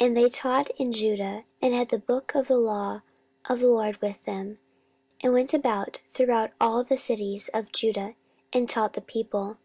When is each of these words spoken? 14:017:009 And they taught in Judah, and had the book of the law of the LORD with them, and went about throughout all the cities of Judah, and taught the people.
14:017:009 0.00 0.06
And 0.06 0.16
they 0.16 0.28
taught 0.30 0.70
in 0.78 0.90
Judah, 0.92 1.44
and 1.60 1.74
had 1.74 1.90
the 1.90 1.98
book 1.98 2.34
of 2.34 2.48
the 2.48 2.56
law 2.56 3.02
of 3.46 3.60
the 3.60 3.68
LORD 3.68 4.00
with 4.00 4.24
them, 4.24 4.58
and 5.22 5.34
went 5.34 5.52
about 5.52 6.00
throughout 6.14 6.52
all 6.58 6.82
the 6.82 6.96
cities 6.96 7.50
of 7.52 7.70
Judah, 7.70 8.14
and 8.54 8.66
taught 8.70 8.94
the 8.94 9.02
people. 9.02 9.58